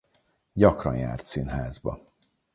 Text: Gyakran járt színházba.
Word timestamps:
Gyakran 0.53 0.95
járt 0.95 1.25
színházba. 1.25 2.01